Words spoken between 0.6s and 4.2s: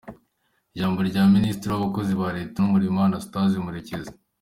Ijambo rya Minisitiri w’Abakozi ba Leta n’Umurimo Anastase Murekezi